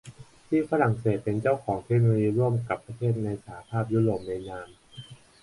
[0.47, 4.69] ที่ฝรั่งเศสเป็นเจ้าของเทคโนโลยีร่วมกับประเทศในสหภาพยุโรปในนาม